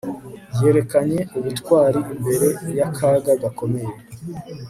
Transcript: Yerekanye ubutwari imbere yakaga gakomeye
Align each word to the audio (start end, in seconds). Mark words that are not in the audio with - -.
Yerekanye 0.61 1.19
ubutwari 1.37 1.99
imbere 2.13 2.47
yakaga 2.79 3.31
gakomeye 3.41 3.93